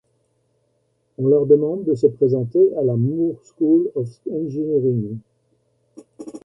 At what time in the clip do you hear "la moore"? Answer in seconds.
2.83-3.35